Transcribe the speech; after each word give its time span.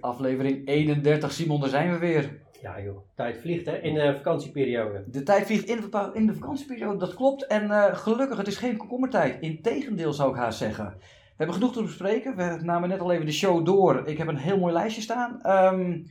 Aflevering 0.00 0.66
31. 0.68 1.32
Simon, 1.32 1.60
daar 1.60 1.68
zijn 1.68 1.92
we 1.92 1.98
weer. 1.98 2.46
Ja 2.62 2.80
joh, 2.80 2.98
tijd 3.14 3.36
vliegt 3.36 3.66
hè, 3.66 3.78
in 3.78 3.94
de 3.94 4.14
vakantieperiode. 4.16 5.04
De 5.06 5.22
tijd 5.22 5.46
vliegt 5.46 5.68
in 5.68 5.80
de, 5.80 6.10
in 6.12 6.26
de 6.26 6.34
vakantieperiode, 6.34 6.98
dat 6.98 7.14
klopt. 7.14 7.46
En 7.46 7.64
uh, 7.64 7.94
gelukkig, 7.94 8.36
het 8.36 8.46
is 8.46 8.56
geen 8.56 8.76
komkommertijd. 8.76 9.40
Integendeel 9.40 10.12
zou 10.12 10.30
ik 10.30 10.36
haast 10.36 10.58
zeggen. 10.58 10.94
We 10.98 11.44
hebben 11.44 11.54
genoeg 11.54 11.72
te 11.72 11.82
bespreken. 11.82 12.36
We 12.36 12.58
namen 12.62 12.88
net 12.88 13.00
al 13.00 13.12
even 13.12 13.26
de 13.26 13.32
show 13.32 13.64
door. 13.66 14.02
Ik 14.06 14.18
heb 14.18 14.28
een 14.28 14.36
heel 14.36 14.58
mooi 14.58 14.72
lijstje 14.72 15.02
staan. 15.02 15.40
Um, 15.46 16.06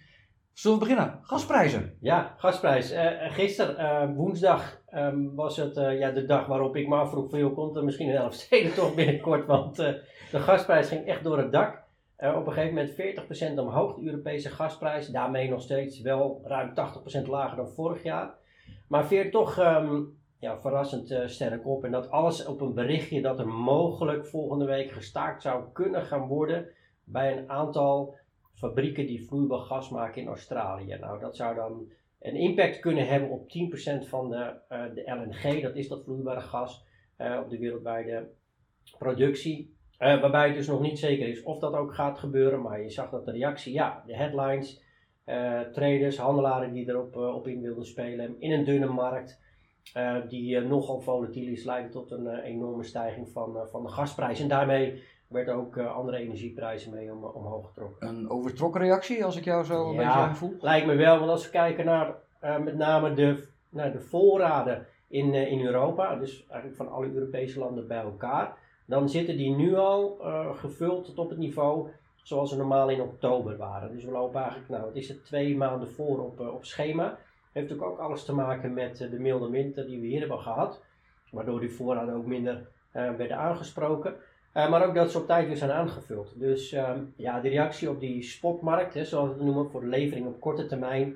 zullen 0.54 0.80
we 0.80 0.84
beginnen? 0.84 1.20
Gasprijzen. 1.22 1.94
Ja, 2.00 2.36
gasprijs. 2.38 2.94
Uh, 2.94 3.02
gisteren, 3.20 4.10
uh, 4.10 4.16
woensdag, 4.16 4.82
um, 4.94 5.36
was 5.36 5.58
het 5.58 5.76
ja, 5.76 6.12
de 6.12 6.26
dag 6.26 6.46
waarop 6.46 6.76
ik 6.76 6.88
me 6.88 6.96
afvroeg 6.96 7.30
van 7.30 7.40
joh, 7.40 7.56
komt 7.56 7.76
er 7.76 7.84
misschien 7.84 8.10
een 8.10 8.32
steden 8.32 8.74
toch 8.74 8.96
binnenkort. 8.96 9.46
Want 9.46 9.76
de 9.76 10.04
gasprijs 10.32 10.88
ging 10.88 11.06
echt 11.06 11.24
door 11.24 11.38
het 11.38 11.52
dak. 11.52 11.86
Uh, 12.20 12.36
op 12.36 12.48
een 12.48 12.54
gegeven 12.54 12.76
moment 12.76 13.56
40% 13.56 13.60
omhoog 13.60 13.96
de 13.96 14.06
Europese 14.06 14.50
gasprijs. 14.50 15.08
Daarmee 15.08 15.50
nog 15.50 15.62
steeds 15.62 16.02
wel 16.02 16.42
ruim 16.44 16.74
80% 17.26 17.28
lager 17.28 17.58
dan 17.58 17.70
vorig 17.70 18.04
jaar. 18.04 18.36
Maar 18.88 19.08
veert 19.08 19.32
toch 19.32 19.60
um, 19.60 20.18
ja, 20.40 20.60
verrassend 20.60 21.12
uh, 21.12 21.28
sterk 21.28 21.68
op. 21.68 21.84
En 21.84 21.92
dat 21.92 22.10
alles 22.12 22.46
op 22.46 22.62
een 22.62 22.74
berichtje 22.74 23.22
dat 23.22 23.40
er 23.40 23.48
mogelijk 23.48 24.26
volgende 24.26 24.66
week 24.66 24.92
gestaakt 24.92 25.42
zou 25.42 25.64
kunnen 25.74 26.02
gaan 26.02 26.28
worden 26.28 26.68
bij 27.04 27.38
een 27.38 27.50
aantal 27.50 28.16
fabrieken 28.54 29.08
die 29.08 29.28
vloeibaar 29.28 29.60
gas 29.60 29.90
maken 29.90 30.22
in 30.22 30.28
Australië. 30.28 30.98
Nou, 31.00 31.20
dat 31.20 31.36
zou 31.36 31.56
dan 31.56 31.92
een 32.20 32.36
impact 32.36 32.80
kunnen 32.80 33.08
hebben 33.08 33.30
op 33.30 33.50
10% 34.06 34.08
van 34.08 34.30
de, 34.30 34.54
uh, 34.70 34.84
de 34.94 35.04
LNG, 35.06 35.62
dat 35.62 35.76
is 35.76 35.88
dat 35.88 36.04
vloeibare 36.04 36.42
gas, 36.42 36.86
op 37.18 37.50
de 37.50 37.58
wereldwijde 37.58 38.30
productie. 38.98 39.77
Uh, 40.00 40.22
waarbij 40.22 40.48
het 40.48 40.56
dus 40.56 40.68
nog 40.68 40.82
niet 40.82 41.00
zeker 41.00 41.28
is 41.28 41.44
of 41.44 41.60
dat 41.60 41.74
ook 41.74 41.96
gaat 41.96 42.20
gebeuren, 42.20 42.62
maar 42.62 42.82
je 42.82 42.90
zag 42.90 43.10
dat 43.10 43.26
de 43.26 43.32
reactie, 43.32 43.74
ja, 43.74 44.04
de 44.06 44.16
headlines, 44.16 44.82
uh, 45.26 45.60
traders, 45.60 46.18
handelaren 46.18 46.74
die 46.74 46.90
erop 46.90 47.16
uh, 47.16 47.36
op 47.36 47.48
in 47.48 47.62
wilden 47.62 47.86
spelen 47.86 48.36
in 48.40 48.52
een 48.52 48.64
dunne 48.64 48.86
markt, 48.86 49.46
die 50.28 50.60
nogal 50.60 51.00
volatiel 51.00 51.52
is, 51.52 51.64
leidde 51.64 51.90
tot 51.90 52.12
een 52.12 52.40
enorme 52.40 52.84
stijging 52.84 53.30
van, 53.30 53.68
van 53.72 53.84
de 53.84 53.90
gasprijs. 53.90 54.40
En 54.40 54.48
daarmee 54.48 55.04
werden 55.28 55.56
ook 55.56 55.78
andere 55.78 56.18
energieprijzen 56.18 56.94
mee 56.94 57.12
om, 57.12 57.24
omhoog 57.24 57.68
getrokken. 57.68 58.08
Een 58.08 58.30
overtrokken 58.30 58.82
reactie, 58.82 59.26
als 59.26 59.36
ik 59.36 59.44
jou 59.44 59.64
zo 59.64 59.90
een 59.90 59.96
beetje 59.96 60.36
voel? 60.36 60.56
lijkt 60.60 60.88
me 60.88 60.96
wel, 60.96 61.20
want 61.20 61.32
als 61.32 61.46
we 61.46 61.52
kijken 61.52 61.86
naar 61.86 62.16
met 62.64 62.76
name 62.76 63.14
de, 63.14 63.48
naar 63.70 63.92
de 63.92 64.00
voorraden 64.00 64.86
in, 65.08 65.34
in 65.34 65.66
Europa, 65.66 66.16
dus 66.16 66.48
eigenlijk 66.48 66.76
van 66.76 66.92
alle 66.92 67.12
Europese 67.14 67.60
landen 67.60 67.88
bij 67.88 68.02
elkaar 68.02 68.58
dan 68.88 69.10
zitten 69.10 69.38
die 69.38 69.56
nu 69.56 69.76
al 69.76 70.18
uh, 70.22 70.56
gevuld 70.56 71.06
tot 71.06 71.18
op 71.18 71.30
het 71.30 71.38
niveau 71.38 71.90
zoals 72.24 72.50
ze 72.50 72.58
normaal 72.58 72.90
in 72.90 73.02
oktober 73.02 73.58
waren. 73.58 73.92
Dus 73.92 74.04
we 74.04 74.12
lopen 74.12 74.40
eigenlijk, 74.42 74.70
nou, 74.70 74.86
het 74.86 74.96
is 74.96 75.08
het 75.08 75.26
twee 75.26 75.58
maanden 75.58 75.92
voor 75.92 76.20
op, 76.20 76.40
uh, 76.40 76.54
op 76.54 76.66
schema. 76.66 77.18
Heeft 77.52 77.70
natuurlijk 77.70 78.00
ook 78.00 78.06
alles 78.06 78.26
te 78.26 78.34
maken 78.34 78.74
met 78.74 79.02
uh, 79.02 79.12
de 79.12 79.20
milde 79.20 79.50
winter 79.50 79.86
die 79.86 80.00
we 80.00 80.08
hier 80.08 80.20
hebben 80.20 80.40
gehad, 80.40 80.84
waardoor 81.32 81.60
die 81.60 81.72
voorraden 81.72 82.16
ook 82.16 82.26
minder 82.26 82.68
werden 82.92 83.38
aangesproken. 83.38 84.16
maar 84.54 84.88
ook 84.88 84.96
dat 84.96 85.12
ze 85.12 85.18
op 85.18 85.28
tijd 85.28 85.48
weer 85.48 85.58
zijn 85.58 85.72
aangevuld. 85.72 86.40
Dus 86.40 86.72
ehm, 86.72 87.04
ja, 87.16 87.40
de 87.40 87.50
reactie 87.50 87.90
op 87.90 88.00
die 88.00 88.24
spotmarkt, 88.24 88.94
hè, 88.94 89.06
zoals 89.06 89.28
we 89.28 89.34
het 89.34 89.44
noemen, 89.44 89.70
voor 89.70 89.82
de 89.82 89.88
levering 89.88 90.28
op 90.28 90.40
korte 90.40 90.66
termijn, 90.66 91.16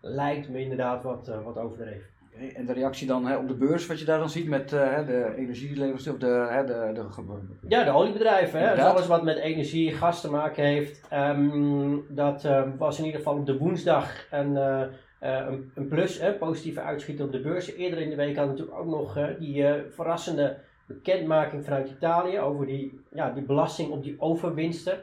lijkt 0.00 0.48
me 0.48 0.60
inderdaad 0.60 1.02
wat, 1.02 1.26
wat 1.44 1.58
overdreven. 1.58 2.10
Okay, 2.34 2.52
en 2.54 2.66
de 2.66 2.72
reactie 2.72 3.06
dan 3.06 3.26
hè, 3.26 3.36
op 3.36 3.48
de 3.48 3.54
beurs, 3.54 3.86
wat 3.86 3.98
je 3.98 4.04
daar 4.04 4.18
dan 4.18 4.30
ziet 4.30 4.48
met 4.48 4.72
uh, 4.72 5.06
de 5.06 5.34
energieleveranciers 5.36 6.14
of 6.14 6.20
de, 6.20 6.46
hè, 6.50 6.64
de, 6.64 6.90
de, 6.94 7.68
Ja, 7.68 7.84
de 7.84 7.90
oliebedrijven. 7.90 8.60
Hè, 8.60 8.74
dus 8.74 8.84
alles 8.84 9.06
wat 9.06 9.22
met 9.22 9.36
energie, 9.36 9.92
gas 9.92 10.20
te 10.20 10.30
maken 10.30 10.64
heeft. 10.64 11.00
Um, 11.12 12.04
dat 12.08 12.44
um, 12.44 12.76
was 12.78 12.98
in 12.98 13.04
ieder 13.04 13.20
geval 13.20 13.38
op 13.38 13.46
de 13.46 13.58
woensdag 13.58 14.26
een, 14.30 14.50
uh, 14.50 14.82
een, 15.20 15.70
een, 15.74 15.88
plus, 15.88 16.20
hè, 16.20 16.32
positieve 16.32 16.80
uitschieter 16.80 17.24
op 17.24 17.32
de 17.32 17.40
beurs. 17.40 17.72
Eerder 17.74 17.98
in 17.98 18.10
de 18.10 18.16
week 18.16 18.36
hadden 18.36 18.54
we 18.54 18.60
natuurlijk 18.60 18.78
ook 18.78 18.98
nog 18.98 19.16
uh, 19.16 19.26
die 19.38 19.64
verrassende 19.90 20.58
bekendmaking 20.86 21.64
vanuit 21.64 21.90
Italië 21.90 22.38
over 22.38 22.66
die, 22.66 23.00
ja, 23.14 23.30
die 23.30 23.42
belasting 23.42 23.90
op 23.90 24.02
die 24.02 24.16
overwinsten. 24.18 24.98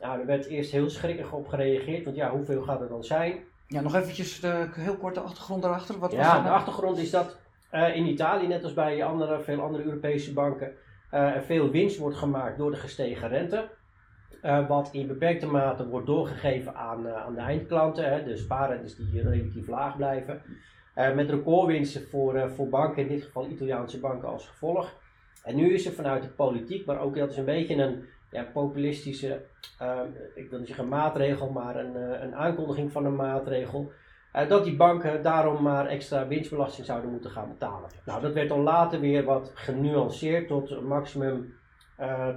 Nou, 0.00 0.20
er 0.20 0.26
werd 0.26 0.46
eerst 0.46 0.70
heel 0.70 0.90
schrikkig 0.90 1.32
op 1.32 1.48
gereageerd, 1.48 2.04
want 2.04 2.16
ja, 2.16 2.30
hoeveel 2.30 2.62
gaat 2.62 2.80
er 2.80 2.88
dan 2.88 3.04
zijn? 3.04 3.34
Ja, 3.66 3.80
nog 3.80 3.94
eventjes 3.94 4.40
de, 4.40 4.68
heel 4.72 4.96
kort 4.96 5.14
de 5.14 5.20
achtergrond 5.20 5.62
daarachter. 5.62 5.98
Wat 5.98 6.12
ja, 6.12 6.42
de 6.42 6.48
achtergrond 6.48 6.98
is 6.98 7.10
dat 7.10 7.36
uh, 7.72 7.96
in 7.96 8.06
Italië, 8.06 8.46
net 8.46 8.64
als 8.64 8.74
bij 8.74 9.04
andere, 9.04 9.40
veel 9.40 9.60
andere 9.60 9.84
Europese 9.84 10.32
banken, 10.32 10.72
uh, 11.12 11.20
er 11.20 11.42
veel 11.42 11.70
winst 11.70 11.98
wordt 11.98 12.16
gemaakt 12.16 12.58
door 12.58 12.70
de 12.70 12.76
gestegen 12.76 13.28
rente. 13.28 13.68
Uh, 14.42 14.68
wat 14.68 14.88
in 14.92 15.06
beperkte 15.06 15.46
mate 15.46 15.88
wordt 15.88 16.06
doorgegeven 16.06 16.74
aan, 16.74 17.08
aan 17.08 17.34
de 17.34 17.40
eindklanten, 17.40 18.12
hè, 18.12 18.24
de 18.24 18.36
spaarrentes 18.36 18.96
die 18.96 19.22
relatief 19.22 19.68
laag 19.68 19.96
blijven. 19.96 20.42
met 20.94 21.30
recordwinsten 21.30 22.08
voor, 22.08 22.50
voor 22.50 22.68
banken, 22.68 23.02
in 23.02 23.08
dit 23.08 23.22
geval 23.22 23.48
Italiaanse 23.48 24.00
banken 24.00 24.28
als 24.28 24.46
gevolg. 24.46 24.92
En 25.42 25.56
nu 25.56 25.74
is 25.74 25.86
er 25.86 25.92
vanuit 25.92 26.22
de 26.22 26.28
politiek, 26.28 26.86
maar 26.86 27.00
ook 27.00 27.16
dat 27.16 27.30
is 27.30 27.36
een 27.36 27.44
beetje 27.44 27.74
een 27.74 28.04
populistische, 28.42 29.44
uh, 29.82 30.00
ik 30.34 30.50
wil 30.50 30.86
maatregel, 30.86 31.50
maar 31.50 31.76
een, 31.76 31.96
uh, 31.96 32.22
een 32.22 32.34
aankondiging 32.34 32.92
van 32.92 33.04
een 33.04 33.16
maatregel. 33.16 33.92
Uh, 34.36 34.48
dat 34.48 34.64
die 34.64 34.76
banken 34.76 35.22
daarom 35.22 35.62
maar 35.62 35.86
extra 35.86 36.26
winstbelasting 36.26 36.86
zouden 36.86 37.10
moeten 37.10 37.30
gaan 37.30 37.48
betalen. 37.48 37.90
Nou, 38.04 38.20
dat 38.20 38.32
werd 38.32 38.48
dan 38.48 38.60
later 38.60 39.00
weer 39.00 39.24
wat 39.24 39.50
genuanceerd 39.54 40.48
tot 40.48 40.70
een 40.70 40.86
maximum 40.86 41.54
eh, 41.96 42.28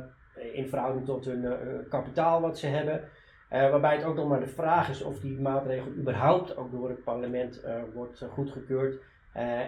in 0.53 0.67
verhouding 0.67 1.05
tot 1.05 1.25
hun 1.25 1.57
kapitaal 1.89 2.41
wat 2.41 2.57
ze 2.57 2.67
hebben. 2.67 3.01
waarbij 3.49 3.95
het 3.95 4.05
ook 4.05 4.15
nog 4.15 4.27
maar 4.27 4.39
de 4.39 4.47
vraag 4.47 4.89
is 4.89 5.01
of 5.01 5.19
die 5.19 5.39
maatregel 5.39 5.91
überhaupt 5.91 6.57
ook 6.57 6.71
door 6.71 6.89
het 6.89 7.03
parlement 7.03 7.61
wordt 7.93 8.25
goedgekeurd. 8.29 8.99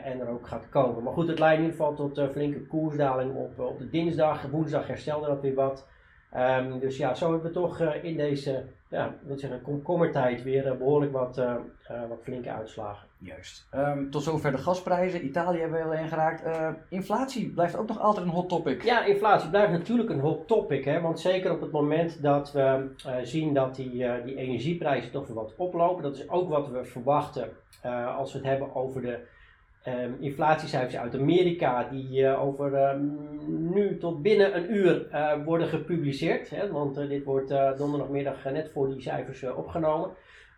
en 0.04 0.20
er 0.20 0.28
ook 0.28 0.48
gaat 0.48 0.70
komen. 0.70 1.04
Maar 1.04 1.14
goed, 1.14 1.28
het 1.28 1.40
leidt 1.40 1.60
in 1.60 1.66
ieder 1.66 1.78
geval 1.80 1.96
tot 1.96 2.32
flinke 2.32 2.66
koersdaling 2.66 3.36
op, 3.36 3.60
op 3.60 3.80
de 3.80 3.90
dinsdag. 3.90 4.42
Woensdag 4.42 4.88
herstelde 4.88 5.28
dat 5.28 5.42
weer 5.42 5.56
wat. 5.56 5.88
Um, 6.38 6.80
dus 6.80 6.98
ja, 6.98 7.14
zo 7.14 7.32
hebben 7.32 7.48
we 7.48 7.54
toch 7.54 7.80
uh, 7.80 8.04
in 8.04 8.18
deze 8.18 8.64
ja, 8.90 9.16
zeggen, 9.36 9.62
komkommertijd 9.62 10.44
weer 10.44 10.66
uh, 10.66 10.78
behoorlijk 10.78 11.12
wat, 11.12 11.38
uh, 11.38 11.56
wat 12.10 12.20
flinke 12.24 12.52
uitslagen. 12.52 13.08
Juist. 13.18 13.68
Um, 13.76 14.12
tot 14.12 14.24
zover 14.24 14.52
de 14.52 14.58
gasprijzen. 14.58 15.26
Italië 15.26 15.60
hebben 15.60 15.80
we 15.80 15.86
al 15.86 16.04
ingeraakt. 16.04 16.44
inflatie 16.90 17.50
blijft 17.50 17.78
ook 17.78 17.88
nog 17.88 18.00
altijd 18.00 18.26
een 18.26 18.32
hot 18.32 18.50
topic. 18.50 18.84
Ja, 18.84 19.06
inflatie 19.06 19.50
blijft 19.50 19.72
natuurlijk 19.72 20.10
een 20.10 20.20
hot 20.20 20.48
topic. 20.48 20.86
Hè, 20.86 21.02
want 21.02 21.20
zeker 21.20 21.52
op 21.52 21.62
het 21.62 21.72
moment 21.72 22.22
dat 22.22 22.52
we 22.52 22.90
zien 23.24 23.54
dat 23.54 23.76
die, 23.76 24.24
die 24.24 24.36
energieprijzen 24.36 25.12
toch 25.12 25.28
weer 25.28 25.36
wat 25.36 25.54
oplopen. 25.58 26.04
Dat 26.04 26.16
is 26.16 26.30
ook 26.30 26.50
wat 26.50 26.70
we 26.70 26.84
verwachten 26.84 27.50
als 28.18 28.32
we 28.32 28.38
het 28.38 28.48
hebben 28.48 28.76
over 28.76 29.02
de 29.02 29.20
Um, 29.88 30.16
inflatiecijfers 30.20 30.98
uit 30.98 31.16
Amerika 31.16 31.84
die 31.84 32.22
uh, 32.22 32.44
over 32.44 32.90
um, 32.90 33.72
nu 33.74 33.98
tot 33.98 34.22
binnen 34.22 34.58
een 34.58 34.74
uur 34.76 35.08
uh, 35.12 35.46
worden 35.46 35.68
gepubliceerd. 35.68 36.50
Hè, 36.50 36.72
want 36.72 36.98
uh, 36.98 37.10
dit 37.10 37.24
wordt 37.24 37.78
donderdagmiddag 37.78 38.44
net 38.44 38.72
voor 38.72 38.90
die 38.90 39.02
cijfers 39.02 39.44
opgenomen. 39.44 40.10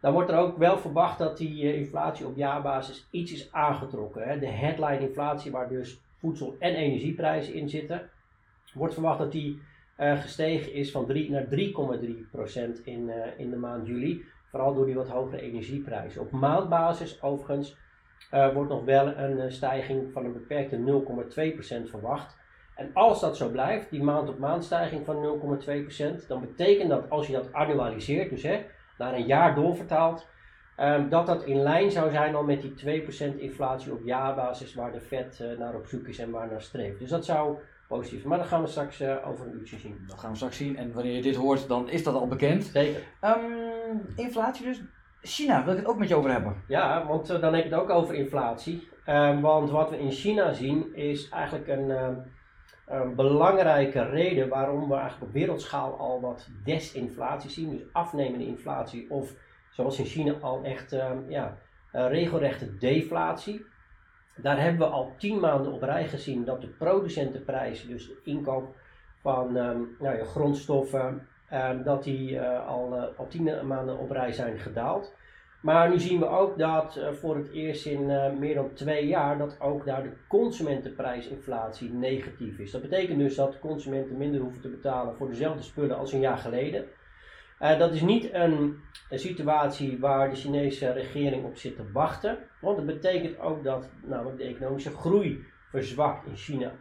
Dan 0.01 0.13
wordt 0.13 0.29
er 0.29 0.37
ook 0.37 0.57
wel 0.57 0.77
verwacht 0.77 1.19
dat 1.19 1.37
die 1.37 1.75
inflatie 1.75 2.25
op 2.25 2.35
jaarbasis 2.35 3.07
iets 3.11 3.31
is 3.33 3.51
aangetrokken. 3.51 4.27
Hè. 4.27 4.39
De 4.39 4.47
headline 4.47 4.99
inflatie, 4.99 5.51
waar 5.51 5.69
dus 5.69 6.01
voedsel- 6.19 6.55
en 6.59 6.75
energieprijzen 6.75 7.53
in 7.53 7.69
zitten, 7.69 8.09
wordt 8.73 8.93
verwacht 8.93 9.19
dat 9.19 9.31
die 9.31 9.59
gestegen 9.97 10.73
is 10.73 10.91
van 10.91 11.05
3 11.05 11.31
naar 11.31 11.45
3,3 11.45 12.29
procent 12.31 12.85
in, 12.85 13.11
in 13.37 13.49
de 13.49 13.57
maand 13.57 13.87
juli. 13.87 14.23
Vooral 14.49 14.73
door 14.73 14.85
die 14.85 14.95
wat 14.95 15.09
hogere 15.09 15.41
energieprijzen. 15.41 16.21
Op 16.21 16.31
maandbasis 16.31 17.21
overigens 17.21 17.75
uh, 18.33 18.53
wordt 18.53 18.69
nog 18.69 18.83
wel 18.83 19.07
een 19.07 19.37
uh, 19.37 19.43
stijging 19.47 20.11
van 20.13 20.25
een 20.25 20.33
beperkte 20.33 21.03
0,2% 21.85 21.89
verwacht. 21.89 22.39
En 22.75 22.89
als 22.93 23.21
dat 23.21 23.37
zo 23.37 23.49
blijft, 23.49 23.89
die 23.89 24.03
maand 24.03 24.29
op 24.29 24.39
maand 24.39 24.63
stijging 24.63 25.05
van 25.05 25.41
0,2%, 26.21 26.27
dan 26.27 26.41
betekent 26.41 26.89
dat 26.89 27.09
als 27.09 27.27
je 27.27 27.33
dat 27.33 27.53
annualiseert, 27.53 28.29
dus 28.29 28.43
hè, 28.43 28.65
naar 28.97 29.13
een 29.13 29.25
jaar 29.25 29.55
doorvertaalt, 29.55 30.27
um, 30.77 31.09
dat 31.09 31.25
dat 31.25 31.43
in 31.43 31.61
lijn 31.61 31.91
zou 31.91 32.11
zijn 32.11 32.35
al 32.35 32.43
met 32.43 32.61
die 32.61 33.03
2% 33.35 33.37
inflatie 33.37 33.91
op 33.91 34.03
jaarbasis 34.03 34.73
waar 34.73 34.91
de 34.91 35.01
Fed 35.01 35.39
uh, 35.41 35.57
naar 35.59 35.75
op 35.75 35.87
zoek 35.87 36.07
is 36.07 36.19
en 36.19 36.31
waar 36.31 36.51
naar 36.51 36.61
streeft. 36.61 36.99
Dus 36.99 37.09
dat 37.09 37.25
zou 37.25 37.57
positief 37.87 38.17
zijn. 38.17 38.29
Maar 38.29 38.37
dat 38.37 38.47
gaan 38.47 38.61
we 38.61 38.67
straks 38.67 39.03
over 39.03 39.47
een 39.47 39.53
uurtje 39.59 39.77
zien. 39.77 40.03
Dat 40.07 40.19
gaan 40.19 40.29
we 40.29 40.35
straks 40.35 40.57
zien. 40.57 40.77
En 40.77 40.93
wanneer 40.93 41.15
je 41.15 41.21
dit 41.21 41.35
hoort, 41.35 41.67
dan 41.67 41.89
is 41.89 42.03
dat 42.03 42.15
al 42.15 42.27
bekend. 42.27 42.63
Zeker. 42.63 43.01
Um, 43.21 44.01
inflatie 44.15 44.65
dus. 44.65 44.81
China 45.21 45.63
wil 45.63 45.73
ik 45.73 45.79
het 45.79 45.87
ook 45.87 45.97
met 45.97 46.07
je 46.07 46.15
over 46.15 46.31
hebben. 46.31 46.63
Ja, 46.67 47.05
want 47.05 47.31
uh, 47.31 47.41
dan 47.41 47.53
heb 47.53 47.63
je 47.63 47.69
het 47.69 47.79
ook 47.79 47.89
over 47.89 48.15
inflatie. 48.15 48.89
Uh, 49.07 49.41
want 49.41 49.69
wat 49.69 49.89
we 49.89 49.99
in 49.99 50.11
China 50.11 50.53
zien 50.53 50.95
is 50.95 51.29
eigenlijk 51.29 51.67
een, 51.67 51.89
uh, 51.89 52.07
een, 52.85 53.15
belangrijke 53.15 54.03
reden 54.03 54.49
waarom 54.49 54.87
we 54.87 54.95
eigenlijk 54.95 55.23
op 55.23 55.33
wereldschaal 55.33 55.97
al 55.97 56.21
wat 56.21 56.49
desinflatie 56.63 57.49
zien. 57.49 57.69
Dus 57.69 57.81
afnemende 57.91 58.45
inflatie 58.45 59.09
of 59.09 59.33
zoals 59.69 59.99
in 59.99 60.05
China 60.05 60.33
al 60.33 60.63
echt 60.63 60.93
ehm, 60.93 61.29
ja, 61.29 61.57
regelrechte 61.91 62.77
deflatie. 62.77 63.65
Daar 64.35 64.61
hebben 64.61 64.87
we 64.87 64.93
al 64.93 65.13
tien 65.17 65.39
maanden 65.39 65.71
op 65.71 65.81
rij 65.81 66.07
gezien 66.07 66.45
dat 66.45 66.61
de 66.61 66.67
producentenprijzen, 66.67 67.87
dus 67.87 68.07
de 68.07 68.19
inkoop 68.23 68.75
van 69.21 69.53
nou 69.53 70.17
ja, 70.17 70.23
grondstoffen, 70.23 70.99
ehm, 70.99 71.17
dat 71.83 72.03
die 72.03 72.41
al, 72.41 73.13
al 73.17 73.27
tien 73.27 73.67
maanden 73.67 73.97
op 73.97 74.11
rij 74.11 74.31
zijn 74.31 74.59
gedaald. 74.59 75.13
Maar 75.61 75.89
nu 75.89 75.99
zien 75.99 76.19
we 76.19 76.27
ook 76.27 76.57
dat 76.57 76.99
voor 77.11 77.35
het 77.35 77.51
eerst 77.51 77.85
in 77.85 78.05
meer 78.39 78.55
dan 78.55 78.73
twee 78.73 79.07
jaar 79.07 79.37
dat 79.37 79.59
ook 79.59 79.85
daar 79.85 80.03
de 80.03 80.13
consumentenprijsinflatie 80.27 81.93
negatief 81.93 82.59
is. 82.59 82.71
Dat 82.71 82.81
betekent 82.81 83.19
dus 83.19 83.35
dat 83.35 83.59
consumenten 83.59 84.17
minder 84.17 84.41
hoeven 84.41 84.61
te 84.61 84.69
betalen 84.69 85.15
voor 85.15 85.27
dezelfde 85.27 85.63
spullen 85.63 85.97
als 85.97 86.13
een 86.13 86.19
jaar 86.19 86.37
geleden. 86.37 86.85
Dat 87.59 87.93
is 87.93 88.01
niet 88.01 88.33
een, 88.33 88.81
een, 89.09 89.19
situatie 89.19 89.99
waar 89.99 90.29
de 90.29 90.35
Chinese 90.35 90.91
regering 90.91 91.45
op 91.45 91.57
zit 91.57 91.75
te 91.75 91.91
wachten. 91.91 92.37
Want 92.61 92.77
het 92.77 92.85
betekent 92.85 93.39
ook 93.39 93.63
dat 93.63 93.89
namelijk 94.03 94.37
de 94.37 94.43
economische 94.43 94.91
groei 94.91 95.45
verzwakt 95.69 96.25
in 96.25 96.35
China. 96.35 96.71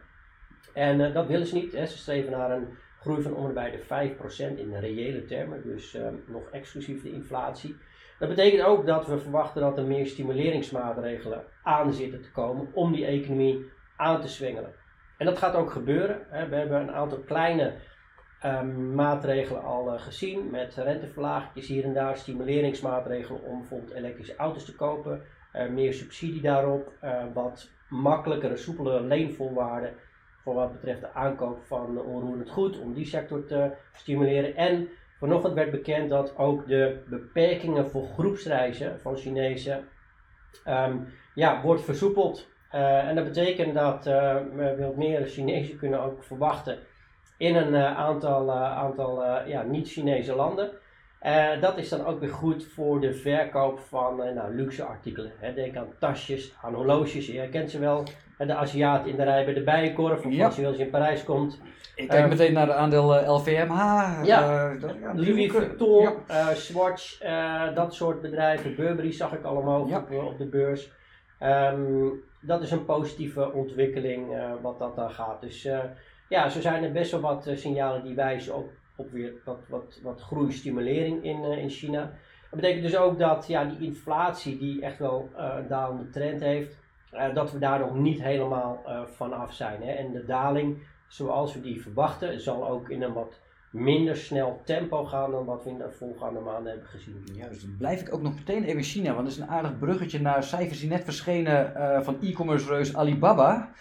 En 0.73 1.13
dat 1.13 1.27
willen 1.27 1.47
ze 1.47 1.55
niet. 1.55 1.71
Hè. 1.71 1.85
Ze 1.85 1.97
streven 1.97 2.31
naar 2.31 2.51
een 2.51 2.67
groei 3.01 3.21
van 3.21 3.35
ongeveer 3.35 3.71
de 3.87 4.55
5% 4.55 4.59
in 4.59 4.75
reële 4.75 5.25
termen. 5.25 5.61
Dus 5.63 5.95
uh, 5.95 6.07
nog 6.27 6.49
exclusief 6.51 7.03
de 7.03 7.11
inflatie. 7.11 7.77
Dat 8.19 8.29
betekent 8.29 8.61
ook 8.61 8.85
dat 8.85 9.07
we 9.07 9.19
verwachten 9.19 9.61
dat 9.61 9.77
er 9.77 9.85
meer 9.85 10.05
stimuleringsmaatregelen 10.07 11.43
aan 11.63 11.93
zitten 11.93 12.21
te 12.21 12.31
komen 12.31 12.67
om 12.73 12.93
die 12.93 13.05
economie 13.05 13.65
aan 13.95 14.21
te 14.21 14.27
zwengelen. 14.27 14.73
En 15.17 15.25
dat 15.25 15.37
gaat 15.37 15.55
ook 15.55 15.71
gebeuren. 15.71 16.25
Hè. 16.29 16.47
We 16.49 16.55
hebben 16.55 16.81
een 16.81 16.91
aantal 16.91 17.19
kleine 17.19 17.73
um, 18.45 18.93
maatregelen 18.93 19.63
al 19.63 19.93
uh, 19.93 20.01
gezien 20.01 20.49
met 20.49 20.75
renteverlagingen 20.75 21.65
hier 21.65 21.83
en 21.83 21.93
daar, 21.93 22.17
stimuleringsmaatregelen 22.17 23.43
om 23.43 23.59
bijvoorbeeld 23.59 23.91
elektrische 23.91 24.35
auto's 24.35 24.65
te 24.65 24.75
kopen, 24.75 25.21
uh, 25.55 25.69
meer 25.69 25.93
subsidie 25.93 26.41
daarop, 26.41 26.91
uh, 27.03 27.23
wat 27.33 27.69
makkelijkere, 27.89 28.57
soepelere 28.57 29.01
leenvoorwaarden 29.01 29.93
voor 30.43 30.53
wat 30.53 30.71
betreft 30.71 31.01
de 31.01 31.13
aankoop 31.13 31.63
van 31.65 32.01
onroerend 32.01 32.49
goed, 32.49 32.79
om 32.79 32.93
die 32.93 33.05
sector 33.05 33.45
te 33.45 33.71
stimuleren. 33.93 34.55
En 34.55 34.89
vanochtend 35.19 35.53
werd 35.53 35.71
bekend 35.71 36.09
dat 36.09 36.37
ook 36.37 36.67
de 36.67 37.03
beperkingen 37.09 37.89
voor 37.89 38.07
groepsreizen 38.07 38.99
van 38.99 39.17
Chinezen 39.17 39.87
um, 40.67 41.07
ja, 41.35 41.61
wordt 41.61 41.81
versoepeld. 41.81 42.47
en 42.69 43.15
dat 43.15 43.25
betekent 43.25 43.73
dat 43.73 44.03
we 44.05 44.73
veel 44.77 44.93
meer 44.97 45.25
Chinezen 45.25 45.77
kunnen 45.77 46.01
ook 46.01 46.23
verwachten 46.23 46.79
in 47.41 47.55
een 47.55 47.73
uh, 47.73 47.97
aantal, 47.97 48.47
uh, 48.47 48.77
aantal 48.77 49.23
uh, 49.23 49.47
ja, 49.47 49.61
niet-Chinese 49.61 50.35
landen. 50.35 50.71
Dat 51.59 51.77
is 51.77 51.89
dan 51.89 52.05
ook 52.05 52.19
weer 52.19 52.29
goed 52.29 52.65
voor 52.65 53.01
de 53.01 53.13
verkoop 53.13 53.79
van 53.79 54.15
nou, 54.15 54.55
luxe 54.55 54.83
artikelen. 54.83 55.31
Hè. 55.37 55.53
Denk 55.53 55.75
aan 55.75 55.87
tasjes, 55.99 56.53
aan 56.61 56.73
horloges. 56.73 57.27
Je 57.27 57.37
herkent 57.37 57.71
ze 57.71 57.79
wel. 57.79 58.03
De 58.37 58.55
Aziat 58.55 59.05
in 59.05 59.15
de 59.15 59.23
rij 59.23 59.45
bij 59.45 59.53
de 59.53 59.63
Bijenkorf. 59.63 60.25
Of 60.25 60.31
ja. 60.31 60.45
als 60.45 60.55
je 60.55 60.61
wel 60.61 60.71
eens 60.71 60.79
in 60.79 60.89
Parijs 60.89 61.23
komt. 61.23 61.61
Ik 61.95 62.07
kijk 62.07 62.29
meteen 62.29 62.53
naar 62.53 62.67
het 62.67 62.75
aandeel 62.75 63.33
LVMH. 63.33 64.19
Ja, 64.23 64.73
Louis 65.13 65.51
Vuitton, 65.51 66.09
Swatch, 66.53 67.17
dat 67.75 67.93
soort 67.93 68.21
bedrijven. 68.21 68.75
Burberry 68.75 69.11
zag 69.11 69.33
ik 69.33 69.43
allemaal 69.43 69.87
ja. 69.87 69.97
op, 69.97 70.23
op, 70.23 70.37
de 70.37 70.45
beurs. 70.45 70.91
Um, 71.43 72.23
dat 72.41 72.61
is 72.61 72.71
een 72.71 72.85
positieve 72.85 73.51
ontwikkeling 73.51 74.27
wat 74.61 74.79
dat 74.79 74.95
dan 74.95 75.11
gaat. 75.11 75.41
Dus 75.41 75.67
ja, 76.31 76.49
zo 76.49 76.61
zijn 76.61 76.83
er 76.83 76.91
best 76.91 77.11
wel 77.11 77.21
wat 77.21 77.47
eh, 77.47 77.55
signalen 77.57 78.03
die 78.03 78.15
wijzen 78.15 78.55
op, 78.55 78.69
op 79.01 79.11
weer 79.11 79.33
wat, 79.45 79.59
wat, 79.69 79.99
wat 80.03 80.21
groeistimulering 80.21 81.23
in, 81.23 81.43
uh, 81.43 81.57
in 81.57 81.69
China. 81.69 82.01
Dat 82.49 82.59
betekent 82.59 82.83
dus 82.83 82.95
ook 82.97 83.19
dat 83.19 83.47
ja, 83.47 83.65
die 83.65 83.87
inflatie, 83.87 84.57
die 84.57 84.81
echt 84.81 84.99
wel 84.99 85.29
uh, 85.37 85.53
een 85.57 85.67
dalende 85.67 86.09
trend 86.09 86.41
heeft, 86.41 86.77
dat 87.33 87.51
we 87.51 87.59
daar 87.59 87.79
nog 87.79 87.95
niet 87.95 88.21
helemaal 88.21 88.83
van 89.05 89.33
af 89.33 89.53
zijn. 89.53 89.81
Hè. 89.81 89.91
En 89.91 90.11
de 90.11 90.25
daling, 90.25 90.77
zoals 91.07 91.53
we 91.53 91.61
die 91.61 91.81
verwachten, 91.81 92.41
zal 92.41 92.67
ook 92.67 92.89
in 92.89 93.01
een 93.01 93.13
wat 93.13 93.39
minder 93.71 94.15
snel 94.15 94.61
tempo 94.65 95.05
gaan 95.05 95.31
dan 95.31 95.45
wat 95.45 95.63
we 95.63 95.69
in 95.69 95.77
de 95.77 95.91
voorgaande 95.91 96.39
maanden 96.39 96.71
hebben 96.71 96.89
gezien. 96.89 97.23
Dus 97.49 97.61
dan 97.61 97.75
blijf 97.77 98.01
ik 98.01 98.13
ook 98.13 98.21
nog 98.21 98.35
meteen 98.35 98.63
even 98.63 98.77
in 98.77 98.83
China, 98.83 99.13
want 99.13 99.25
dat 99.25 99.35
is 99.35 99.41
een 99.41 99.49
aardig 99.49 99.79
bruggetje 99.79 100.21
naar 100.21 100.43
cijfers 100.43 100.79
die 100.79 100.89
net 100.89 101.03
verschenen 101.03 101.73
van 102.03 102.17
e-commerce 102.21 102.67
reus 102.67 102.95
Alibaba. 102.95 103.71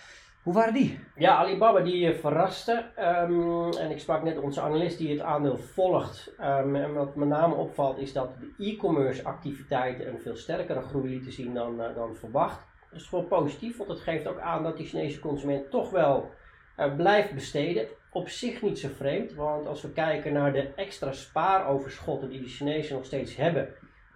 Hoe 0.42 0.54
waren 0.54 0.74
die? 0.74 0.98
Ja, 1.16 1.36
Alibaba 1.36 1.80
die 1.80 2.08
uh, 2.08 2.14
verraste. 2.14 2.84
Um, 2.98 3.72
en 3.72 3.90
ik 3.90 3.98
sprak 3.98 4.22
net 4.22 4.38
onze 4.38 4.60
analist 4.60 4.98
die 4.98 5.10
het 5.10 5.20
aandeel 5.20 5.58
volgt. 5.58 6.32
Um, 6.40 6.76
en 6.76 6.92
wat 6.94 7.14
met 7.14 7.28
name 7.28 7.54
opvalt 7.54 7.98
is 7.98 8.12
dat 8.12 8.30
de 8.38 8.64
e-commerce 8.64 9.24
activiteiten 9.24 10.08
een 10.08 10.20
veel 10.20 10.36
sterkere 10.36 10.80
groei 10.80 11.08
lieten 11.08 11.32
zien 11.32 11.54
dan, 11.54 11.80
uh, 11.80 11.94
dan 11.94 12.14
verwacht. 12.14 12.66
Dat 12.90 13.00
is 13.00 13.10
wel 13.10 13.22
positief, 13.22 13.76
want 13.76 13.90
het 13.90 14.00
geeft 14.00 14.26
ook 14.26 14.38
aan 14.38 14.62
dat 14.62 14.76
die 14.76 14.86
Chinese 14.86 15.20
consument 15.20 15.70
toch 15.70 15.90
wel 15.90 16.30
uh, 16.78 16.96
blijft 16.96 17.34
besteden. 17.34 17.86
Op 18.12 18.28
zich 18.28 18.62
niet 18.62 18.78
zo 18.78 18.88
vreemd, 18.96 19.34
want 19.34 19.66
als 19.66 19.82
we 19.82 19.92
kijken 19.92 20.32
naar 20.32 20.52
de 20.52 20.72
extra 20.76 21.12
spaaroverschotten 21.12 22.28
die 22.28 22.40
de 22.40 22.48
Chinezen 22.48 22.96
nog 22.96 23.04
steeds 23.04 23.36
hebben, 23.36 23.68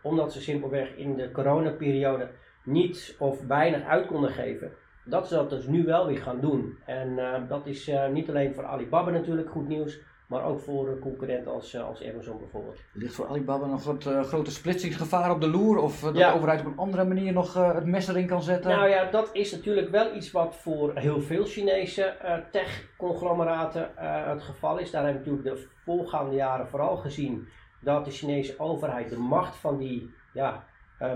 omdat 0.02 0.32
ze 0.32 0.40
simpelweg 0.40 0.96
in 0.96 1.16
de 1.16 1.30
coronaperiode 1.30 2.30
niet 2.62 3.16
of 3.18 3.46
weinig 3.46 3.84
uit 3.84 4.06
konden 4.06 4.30
geven 4.30 4.72
dat 5.04 5.28
ze 5.28 5.34
dat 5.34 5.50
dus 5.50 5.66
nu 5.66 5.84
wel 5.84 6.06
weer 6.06 6.22
gaan 6.22 6.40
doen. 6.40 6.78
En 6.84 7.08
uh, 7.08 7.48
dat 7.48 7.66
is 7.66 7.88
uh, 7.88 8.08
niet 8.08 8.28
alleen 8.28 8.54
voor 8.54 8.64
Alibaba 8.64 9.10
natuurlijk 9.10 9.50
goed 9.50 9.68
nieuws, 9.68 10.00
maar 10.28 10.44
ook 10.44 10.60
voor 10.60 10.98
concurrenten 10.98 11.52
als, 11.52 11.76
als 11.76 12.04
Amazon 12.04 12.38
bijvoorbeeld. 12.38 12.80
Ligt 12.92 13.14
voor 13.14 13.28
Alibaba 13.28 13.66
nog 13.66 13.84
wat 13.84 14.04
grote 14.04 14.50
splitsingsgevaar 14.50 15.30
op 15.30 15.40
de 15.40 15.48
loer? 15.48 15.78
Of 15.78 16.00
dat 16.00 16.16
ja. 16.16 16.28
de 16.30 16.36
overheid 16.36 16.60
op 16.60 16.66
een 16.66 16.78
andere 16.78 17.04
manier 17.04 17.32
nog 17.32 17.54
het 17.54 17.86
mes 17.86 18.08
erin 18.08 18.26
kan 18.26 18.42
zetten? 18.42 18.70
Nou 18.70 18.88
ja, 18.88 19.10
dat 19.10 19.30
is 19.32 19.52
natuurlijk 19.52 19.90
wel 19.90 20.14
iets 20.14 20.30
wat 20.30 20.56
voor 20.56 20.92
heel 20.94 21.20
veel 21.20 21.44
Chinese 21.44 22.14
tech-conglomeraten 22.50 23.90
het 24.28 24.42
geval 24.42 24.78
is. 24.78 24.90
Daar 24.90 25.04
hebben 25.04 25.22
we 25.22 25.30
natuurlijk 25.30 25.56
de 25.56 25.68
voorgaande 25.84 26.34
jaren 26.34 26.68
vooral 26.68 26.96
gezien 26.96 27.48
dat 27.80 28.04
de 28.04 28.10
Chinese 28.10 28.58
overheid 28.58 29.10
de 29.10 29.18
macht 29.18 29.56
van 29.56 29.78
die 29.78 30.14
ja, 30.32 30.64
uh, 31.00 31.12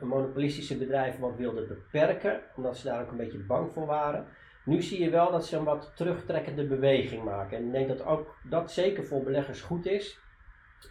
monopolistische 0.00 0.78
bedrijven 0.78 1.20
wat 1.20 1.36
wilden 1.36 1.68
beperken, 1.68 2.40
omdat 2.56 2.76
ze 2.76 2.86
daar 2.86 3.02
ook 3.02 3.10
een 3.10 3.16
beetje 3.16 3.38
bang 3.38 3.72
voor 3.72 3.86
waren. 3.86 4.26
Nu 4.64 4.82
zie 4.82 5.02
je 5.02 5.10
wel 5.10 5.30
dat 5.30 5.46
ze 5.46 5.56
een 5.56 5.64
wat 5.64 5.92
terugtrekkende 5.94 6.66
beweging 6.66 7.24
maken. 7.24 7.58
En 7.58 7.66
ik 7.66 7.72
denk 7.72 7.88
dat 7.88 8.04
ook 8.04 8.36
dat 8.42 8.72
zeker 8.72 9.04
voor 9.04 9.22
beleggers 9.22 9.60
goed 9.60 9.86
is. 9.86 10.18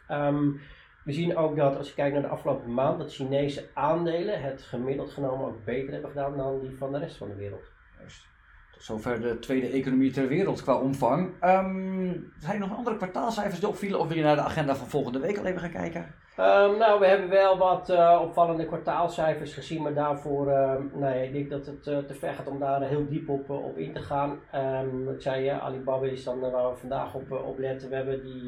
Um, 0.10 0.60
we 1.04 1.12
zien 1.12 1.38
ook 1.38 1.56
dat 1.56 1.78
als 1.78 1.88
je 1.88 1.94
kijkt 1.94 2.14
naar 2.14 2.22
de 2.22 2.28
afgelopen 2.28 2.74
maand, 2.74 3.00
dat 3.00 3.14
Chinese 3.14 3.70
aandelen 3.74 4.42
het 4.42 4.62
gemiddeld 4.62 5.12
genomen 5.12 5.48
ook 5.48 5.66
beter 5.66 5.92
hebben 5.92 6.10
gedaan 6.10 6.38
dan 6.38 6.60
die 6.60 6.78
van 6.78 6.92
de 6.92 6.98
rest 6.98 7.18
van 7.18 7.28
de 7.28 7.36
wereld. 7.36 7.72
Juist. 8.00 8.28
Tot 8.72 8.84
zover 8.84 9.22
de 9.22 9.40
tweede 9.40 9.68
economie 9.68 10.12
ter 10.12 10.28
wereld 10.28 10.62
qua 10.62 10.76
omvang. 10.76 11.44
Um, 11.44 12.34
zijn 12.40 12.54
er 12.54 12.68
nog 12.68 12.78
andere 12.78 12.98
kwartaalcijfers 12.98 13.60
die 13.60 13.70
opvielen 13.70 14.00
of 14.00 14.08
wil 14.08 14.18
je 14.18 14.24
naar 14.24 14.36
de 14.36 14.42
agenda 14.42 14.76
van 14.76 14.88
volgende 14.88 15.20
week 15.20 15.38
al 15.38 15.46
even 15.46 15.62
gaan 15.62 15.72
kijken? 15.72 16.14
Um, 16.42 16.78
nou, 16.78 17.00
we 17.00 17.06
hebben 17.06 17.30
wel 17.30 17.58
wat 17.58 17.90
uh, 17.90 18.20
opvallende 18.22 18.66
kwartaalcijfers 18.66 19.54
gezien, 19.54 19.82
maar 19.82 19.94
daarvoor, 19.94 20.48
uh, 20.48 20.74
nee, 20.94 21.26
ik 21.26 21.34
denk 21.34 21.50
dat 21.50 21.66
het 21.66 21.88
uh, 21.88 21.98
te 21.98 22.14
ver 22.14 22.34
gaat 22.34 22.48
om 22.48 22.60
daar 22.60 22.82
heel 22.82 23.08
diep 23.10 23.30
op, 23.30 23.50
eh, 23.50 23.66
op 23.66 23.78
in 23.78 23.94
te 23.94 24.00
gaan. 24.00 24.40
Um, 24.56 25.10
ik 25.10 25.22
zei, 25.22 25.48
Alibaba 25.48 26.06
is 26.06 26.24
dan 26.24 26.40
waar 26.40 26.72
we 26.72 26.78
vandaag 26.78 27.14
op, 27.14 27.32
op 27.32 27.60
letten. 27.60 27.90
We 27.90 27.96
hebben 27.96 28.24
die, 28.24 28.48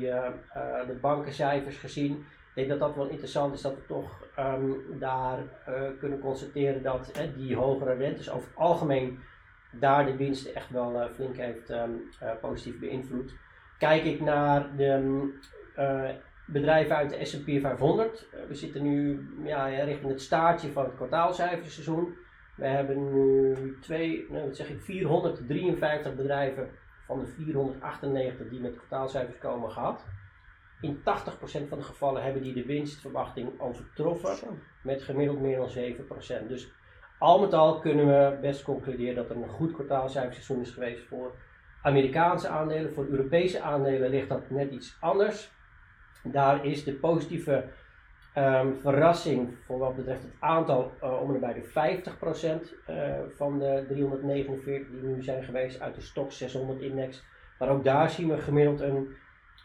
de 0.88 0.98
bankencijfers 1.02 1.78
gezien. 1.78 2.12
Ik 2.12 2.56
denk 2.56 2.70
dat 2.70 2.80
dat 2.80 2.96
wel 2.96 3.08
interessant 3.08 3.54
is 3.54 3.62
dat 3.62 3.76
we 3.76 3.86
toch 3.86 4.28
daar 5.00 5.38
kunnen 6.00 6.20
constateren 6.20 6.84
dat 6.84 7.12
die 7.38 7.56
hogere 7.56 7.94
rentes 7.94 8.32
over 8.32 8.48
het 8.48 8.58
algemeen 8.58 9.20
daar 9.72 10.06
de 10.06 10.16
winsten 10.16 10.56
echt 10.56 10.70
wel 10.70 11.08
flink 11.14 11.38
heeft 11.38 11.74
positief 12.42 12.80
beïnvloed. 12.80 13.34
Kijk 13.78 14.04
ik 14.04 14.22
naar 14.22 14.76
de 14.76 15.34
bedrijven 16.46 16.96
uit 16.96 17.10
de 17.10 17.26
S&P 17.26 17.62
500. 17.62 18.28
Eh, 18.32 18.40
we 18.48 18.56
zitten 18.56 18.84
nu 18.84 19.28
ja, 19.44 19.66
richting 19.66 20.12
het 20.12 20.22
staartje 20.22 20.72
van 20.72 20.84
het 20.84 20.96
kwartaalcijferseizoen. 20.96 22.16
We 22.56 22.68
hebben 22.68 23.14
nu 23.14 23.78
twee, 23.82 24.26
nou, 24.30 24.46
wat 24.46 24.56
zeg 24.56 24.70
ik, 24.70 24.82
453 24.82 26.16
bedrijven 26.16 26.70
van 27.06 27.20
de 27.20 27.26
498 27.26 28.50
die 28.50 28.60
met 28.60 28.76
kwartaalcijfers 28.76 29.38
komen 29.38 29.72
gehad. 29.72 30.06
In 30.82 30.98
80% 30.98 31.02
van 31.68 31.78
de 31.78 31.84
gevallen 31.84 32.24
hebben 32.24 32.42
die 32.42 32.54
de 32.54 32.66
winstverwachting 32.66 33.60
overtroffen 33.60 34.62
met 34.84 35.02
gemiddeld 35.02 35.40
meer 35.40 35.58
dan 35.58 35.70
7%. 36.44 36.48
Dus 36.48 36.72
al 37.20 37.40
met 37.40 37.54
al 37.54 37.80
kunnen 37.80 38.08
we 38.08 38.38
best 38.42 38.64
concluderen 38.64 39.16
dat 39.16 39.30
er 39.30 39.36
een 39.36 39.50
goed 39.50 39.72
kwartaalcijferseizoen 39.72 40.62
is 40.62 40.72
geweest 40.72 41.08
voor 41.08 41.36
Amerikaanse 41.82 42.48
aandelen. 42.48 42.94
Voor 42.94 43.06
Europese 43.06 43.62
aandelen 43.62 44.10
ligt 44.10 44.30
dat 44.30 44.50
net 44.50 44.72
iets 44.72 44.98
anders. 45.00 45.52
Daar 46.24 46.66
is 46.66 46.84
de 46.84 46.94
positieve 46.94 47.64
um, 48.38 48.78
verrassing 48.82 49.56
voor 49.66 49.78
wat 49.78 49.96
betreft 49.96 50.22
het 50.22 50.34
aantal 50.40 50.92
uh, 51.04 51.22
om 51.22 51.34
en 51.34 51.40
bij 51.40 51.54
de 51.54 51.64
50% 51.64 52.90
uh, 52.90 52.96
van 53.36 53.60
de 53.60 53.86
349 53.88 54.88
die 54.92 55.02
nu 55.02 55.24
zijn 55.24 55.44
geweest 55.44 55.82
uit 55.82 55.96
de 55.96 56.02
stok 56.02 56.32
600 56.32 56.82
index. 56.82 57.24
Maar 57.60 57.70
ook 57.70 57.84
daar 57.84 58.10
zien 58.10 58.30
we 58.30 58.38
gemiddeld 58.38 58.82
een 58.82 59.16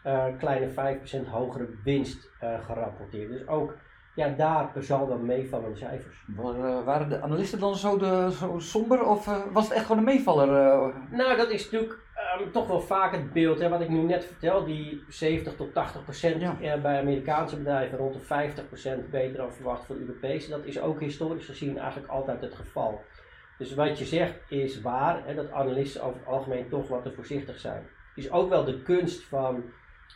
uh, 0.05 0.25
kleine 0.37 0.97
5% 1.25 1.29
hogere 1.29 1.69
winst 1.83 2.29
gerapporteerd. 2.39 3.29
Dus 3.29 3.47
ook 3.47 3.77
ja, 4.15 4.29
daar 4.29 4.71
zal 4.79 5.07
dan 5.07 5.25
meevallende 5.25 5.77
cijfers. 5.77 6.23
Waren, 6.35 6.85
waren 6.85 7.09
de 7.09 7.21
analisten 7.21 7.59
dan 7.59 7.75
zo, 7.75 7.97
de, 7.97 8.31
zo 8.31 8.59
somber 8.59 9.03
of 9.03 9.25
was 9.51 9.63
het 9.63 9.73
echt 9.73 9.85
gewoon 9.85 9.97
een 9.97 10.13
meevaller? 10.13 10.47
Nou, 11.11 11.37
dat 11.37 11.49
is 11.49 11.63
natuurlijk 11.63 11.99
toch 12.51 12.67
wel 12.67 12.81
vaak 12.81 13.11
het 13.11 13.33
beeld, 13.33 13.59
hè, 13.59 13.69
wat 13.69 13.81
ik 13.81 13.89
nu 13.89 14.01
net 14.01 14.25
vertel, 14.25 14.65
die 14.65 15.03
70 15.07 15.55
tot 15.55 15.73
80 15.73 16.03
procent 16.03 16.41
Ja. 16.41 16.77
bij 16.77 16.99
Amerikaanse 16.99 17.57
bedrijven, 17.57 17.97
rond 17.97 18.13
de 18.13 18.19
50 18.19 18.67
procent 18.67 19.09
beter 19.09 19.37
dan 19.37 19.53
verwacht 19.53 19.85
voor 19.85 19.95
Europese. 19.95 20.49
Dat 20.49 20.65
is 20.65 20.81
ook 20.81 20.99
historisch 20.99 21.45
gezien 21.45 21.77
eigenlijk 21.77 22.11
altijd 22.11 22.41
het 22.41 22.55
geval. 22.55 23.01
Dus 23.57 23.75
wat 23.75 23.99
je 23.99 24.05
zegt 24.05 24.35
is 24.47 24.81
waar, 24.81 25.25
hè, 25.25 25.35
dat 25.35 25.51
analisten 25.51 26.03
over 26.03 26.19
het 26.19 26.27
algemeen 26.27 26.69
toch 26.69 26.87
wat 26.87 27.03
te 27.03 27.11
voorzichtig 27.11 27.59
zijn. 27.59 27.87
Het 28.15 28.25
is 28.25 28.31
ook 28.31 28.49
wel 28.49 28.63
de 28.63 28.81
kunst 28.81 29.23
van 29.23 29.63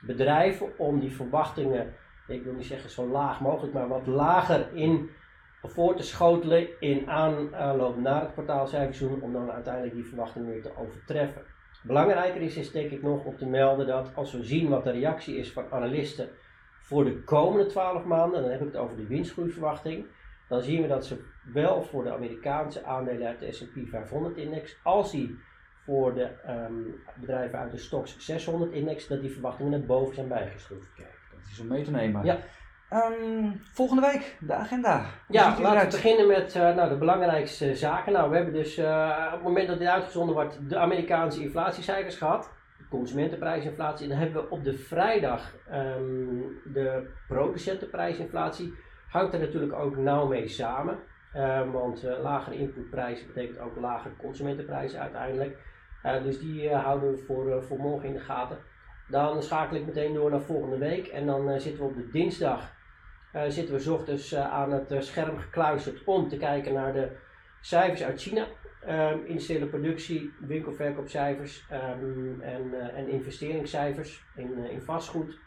bedrijven 0.01 0.79
om 0.79 0.99
die 0.99 1.15
verwachtingen, 1.15 1.93
ik 2.27 2.43
wil 2.43 2.53
niet 2.53 2.65
zeggen 2.65 2.89
zo 2.89 3.07
laag 3.07 3.41
mogelijk, 3.41 3.73
maar 3.73 3.87
wat 3.87 4.07
lager 4.07 4.73
in 4.73 5.09
voor 5.63 5.95
te 5.95 6.03
schotelen 6.03 6.67
in 6.79 7.09
aanloop 7.09 7.97
naar 7.97 8.21
het 8.21 8.33
kwartaalcijferseizoen 8.33 9.21
om 9.21 9.33
dan 9.33 9.51
uiteindelijk 9.51 9.93
die 9.93 10.05
verwachtingen 10.05 10.49
weer 10.49 10.61
te 10.61 10.77
overtreffen. 10.77 11.41
Belangrijker 11.83 12.41
is, 12.41 12.55
is 12.55 12.71
denk 12.71 12.91
ik 12.91 13.01
nog 13.01 13.25
om 13.25 13.37
te 13.37 13.45
melden 13.45 13.87
dat 13.87 14.15
als 14.15 14.33
we 14.33 14.43
zien 14.43 14.69
wat 14.69 14.83
de 14.83 14.91
reactie 14.91 15.37
is 15.37 15.51
van 15.51 15.71
analisten 15.71 16.29
voor 16.81 17.03
de 17.03 17.23
komende 17.23 17.65
12 17.65 18.03
maanden, 18.03 18.41
dan 18.41 18.51
heb 18.51 18.59
ik 18.59 18.67
het 18.67 18.75
over 18.75 18.97
de 18.97 19.07
winstgroeiverwachting, 19.07 20.05
dan 20.47 20.61
zien 20.61 20.81
we 20.81 20.87
dat 20.87 21.05
ze 21.05 21.23
wel 21.53 21.83
voor 21.83 22.03
de 22.03 22.13
Amerikaanse 22.13 22.83
aandelen 22.83 23.27
uit 23.27 23.39
de 23.39 23.51
S&P 23.51 23.75
500-index, 23.75 24.81
als 24.83 25.11
die 25.11 25.39
voor 25.85 26.13
de 26.13 26.23
ehm, 26.23 26.73
bedrijven 27.19 27.59
uit 27.59 27.71
de 27.71 27.77
Stoxx 27.77 28.31
600-index, 28.31 29.07
dat 29.07 29.21
die 29.21 29.31
verwachtingen 29.31 29.71
naar 29.71 29.85
boven 29.85 30.15
zijn 30.15 30.27
bijgeschroefd. 30.27 30.93
Kijk, 30.93 31.19
dat 31.31 31.39
is 31.51 31.59
om 31.59 31.67
mee 31.67 31.83
te 31.83 31.91
nemen. 31.91 32.25
Ja. 32.25 32.37
Ehm, 32.93 33.51
volgende 33.71 34.01
week, 34.01 34.37
de 34.39 34.53
agenda. 34.53 34.97
Hoe 34.97 35.37
Ja, 35.37 35.59
laten 35.59 35.89
we 35.89 35.95
beginnen 35.95 36.27
met 36.27 36.55
eh, 36.55 36.75
nou, 36.75 36.89
de 36.89 36.97
belangrijkste 36.97 37.75
zaken. 37.75 38.13
Nou, 38.13 38.29
we 38.29 38.35
hebben 38.35 38.53
dus 38.53 38.77
eh, 38.77 39.23
op 39.25 39.31
het 39.31 39.43
moment 39.43 39.67
dat 39.67 39.79
dit 39.79 39.87
uitgezonden 39.87 40.35
wordt 40.35 40.69
de 40.69 40.77
Amerikaanse 40.77 41.41
inflatiecijfers 41.41 42.15
gehad. 42.15 42.51
De 42.77 42.87
consumentenprijsinflatie. 42.89 44.03
En 44.03 44.09
dan 44.09 44.19
hebben 44.19 44.43
we 44.43 44.49
op 44.49 44.63
de 44.63 44.77
vrijdag 44.77 45.55
ehm, 45.69 46.41
de 46.73 47.09
producentenprijsinflatie. 47.27 48.73
Hangt 49.09 49.33
er 49.33 49.39
natuurlijk 49.39 49.73
ook 49.73 49.97
nauw 49.97 50.27
mee 50.27 50.47
samen. 50.47 50.97
Eh, 51.33 51.71
want 51.71 52.03
eh, 52.03 52.21
lagere 52.21 52.57
inputprijzen 52.57 53.27
betekent 53.27 53.59
ook 53.59 53.75
lagere 53.75 54.15
consumentenprijzen 54.15 54.99
uiteindelijk. 54.99 55.57
Dus 56.23 56.39
die 56.39 56.73
houden 56.73 57.11
we 57.11 57.17
voor, 57.17 57.63
voor 57.63 57.77
morgen 57.77 58.07
in 58.07 58.13
de 58.13 58.19
gaten. 58.19 58.57
Dan 59.07 59.43
schakel 59.43 59.77
ik 59.77 59.85
meteen 59.85 60.13
door 60.13 60.31
naar 60.31 60.41
volgende 60.41 60.77
week. 60.77 61.07
En 61.07 61.25
dan 61.25 61.59
zitten 61.59 61.83
we 61.83 61.89
op 61.89 61.95
de 61.95 62.09
dinsdag 62.09 62.71
zitten 63.47 63.73
we 63.73 63.81
's 63.81 63.87
ochtends 63.87 64.31
eh, 64.31 64.51
aan 64.51 64.71
het 64.71 64.91
eh, 64.91 65.01
scherm 65.01 65.37
gekluisterd 65.37 66.03
om 66.03 66.29
te 66.29 66.37
kijken 66.37 66.73
naar 66.73 66.93
de 66.93 67.17
cijfers 67.61 68.03
uit 68.03 68.21
China. 68.21 68.47
Ehm 68.85 69.17
industriële 69.25 69.65
productie, 69.65 70.33
winkelverkoopcijfers 70.39 71.65
ehm, 71.69 72.41
en, 72.41 72.73
eh, 72.73 72.97
en 72.97 73.07
investeringscijfers 73.07 74.25
in, 74.35 74.63
eh, 74.63 74.71
in 74.71 74.81
vastgoed. 74.81 75.39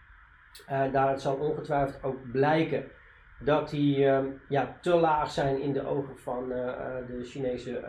Eh 0.67 0.93
daaruit 0.93 1.21
zal 1.21 1.35
ongetwijfeld 1.35 2.03
ook 2.03 2.31
blijken 2.33 2.91
dat 3.39 3.71
die 3.71 4.07
ehm, 4.07 4.27
ja, 4.49 4.79
te 4.81 4.95
laag 4.95 5.31
zijn 5.31 5.61
in 5.61 5.73
de 5.73 5.87
ogen 5.87 6.19
van 6.19 6.53
eh, 6.53 6.69
eh, 6.69 7.07
de 7.07 7.25
Chinese 7.25 7.85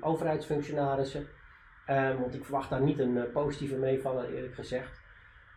overheidsfunctionarissen. 0.00 1.26
Want 2.18 2.34
ik 2.34 2.44
verwacht 2.44 2.70
daar 2.70 2.82
niet 2.82 2.98
een 2.98 3.16
eh, 3.16 3.32
positieve 3.32 3.76
meevaller 3.76 4.34
eerlijk 4.34 4.54
gezegd. 4.54 5.01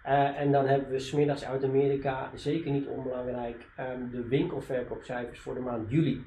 Eh, 0.06 0.40
en 0.40 0.52
dan 0.52 0.68
hebben 0.68 0.90
we 0.90 1.00
smiddags 1.00 1.46
uit 1.46 1.64
Amerika, 1.64 2.30
zeker 2.34 2.72
niet 2.72 2.88
onbelangrijk, 2.88 3.66
ehm, 3.76 4.10
de 4.10 4.28
winkelverkoopcijfers 4.28 5.40
voor 5.40 5.54
de 5.54 5.60
maand 5.60 5.90
juli. 5.90 6.26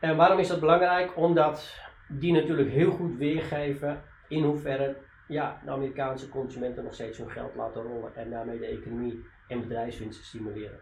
En 0.00 0.16
waarom 0.16 0.38
is 0.38 0.48
dat 0.48 0.60
belangrijk? 0.60 1.16
Omdat 1.16 1.80
die 2.08 2.32
natuurlijk 2.32 2.70
heel 2.70 2.90
goed 2.90 3.16
weergeven 3.16 4.02
in 4.28 4.42
hoeverre 4.42 4.96
ja, 5.28 5.60
de 5.64 5.70
Amerikaanse 5.70 6.28
consumenten 6.28 6.84
nog 6.84 6.94
steeds 6.94 7.18
hun 7.18 7.30
geld 7.30 7.54
laten 7.54 7.82
rollen 7.82 8.16
en 8.16 8.30
daarmee 8.30 8.58
de 8.58 8.66
economie 8.66 9.24
en 9.48 9.60
bedrijfswinsten 9.60 10.24
stimuleren. 10.24 10.78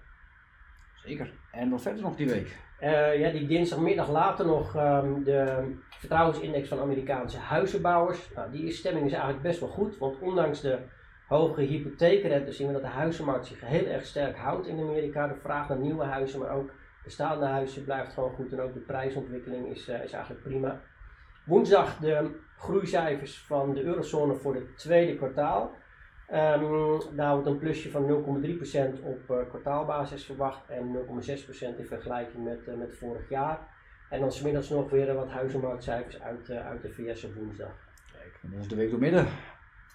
Zeker. 0.95 1.33
En 1.53 1.71
wat 1.71 1.83
verder 1.83 2.03
nog 2.03 2.17
die 2.17 2.29
week? 2.29 2.57
Eh, 2.79 3.19
ja, 3.19 3.31
die 3.31 3.47
dinsdagmiddag 3.47 4.11
later 4.11 4.47
nog 4.47 4.77
ehm, 4.77 5.23
de 5.23 5.73
vertrouwensindex 5.91 6.69
van 6.69 6.81
Amerikaanse 6.81 7.39
huizenbouwers. 7.39 8.31
Nou, 8.35 8.51
die 8.51 8.71
stemming 8.71 9.07
is 9.07 9.13
eigenlijk 9.13 9.43
best 9.43 9.61
wel 9.61 9.69
goed, 9.69 9.99
want 9.99 10.19
ondanks 10.19 10.61
de 10.61 10.79
hoge 11.27 11.61
hypotheekrente 11.61 12.53
zien 12.53 12.67
we 12.67 12.73
dat 12.73 12.83
de 12.83 12.89
huizenmarkt 12.89 13.47
zich 13.47 13.61
heel 13.61 13.87
erg 13.87 14.07
sterk 14.07 14.37
houdt 14.37 14.67
in 14.67 14.81
Amerika. 14.81 15.27
De 15.27 15.35
vraag 15.35 15.69
naar 15.69 15.79
nieuwe 15.79 16.05
huizen, 16.05 16.41
maar 16.41 16.51
ook 16.51 16.71
bestaande 17.05 17.47
huizen 17.47 17.85
blijft 17.85 18.13
gewoon 18.13 18.35
goed 18.35 18.53
en 18.53 18.61
ook 18.61 18.75
de 18.75 18.81
prijsontwikkeling 18.81 19.69
is, 19.69 19.89
eh, 19.89 20.05
is 20.05 20.13
eigenlijk 20.13 20.43
prima. 20.43 20.81
Woensdag 21.45 21.99
de 21.99 22.31
groeicijfers 22.57 23.39
van 23.39 23.75
de 23.75 23.83
eurozone 23.83 24.35
voor 24.35 24.55
het 24.55 24.79
tweede 24.79 25.17
kwartaal. 25.17 25.75
Ehm, 26.27 26.65
daar 27.17 27.33
wordt 27.33 27.47
een 27.47 27.59
plusje 27.59 27.91
van 27.91 28.07
0,3% 28.07 29.01
op 29.01 29.31
eh, 29.31 29.49
kwartaalbasis 29.49 30.25
verwacht 30.25 30.69
en 30.69 30.91
0,6% 30.93 31.79
in 31.79 31.87
vergelijking 31.87 32.45
met, 32.45 32.69
eh, 32.69 32.75
met 32.75 32.97
vorig 32.99 33.29
jaar. 33.29 33.59
En 34.11 34.21
dan 34.21 34.33
smiddags 34.33 34.69
nog 34.69 34.91
weer 34.91 35.15
wat 35.15 35.31
huizenmarktcijfers 35.31 36.21
uit, 36.21 36.51
uit 36.51 36.83
de 36.83 36.93
VS 36.93 37.25
op 37.25 37.35
woensdag. 37.35 37.73
Kijk, 38.13 38.61
is 38.61 38.69
de 38.69 38.77
week 38.77 38.91
door 38.91 38.99
midden. 38.99 39.27